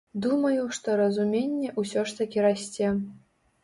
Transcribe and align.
Думаю, 0.25 0.63
што 0.77 0.95
разуменне 1.03 1.69
ўсё 1.81 2.09
ж 2.09 2.19
такі 2.25 2.39
расце. 2.51 2.95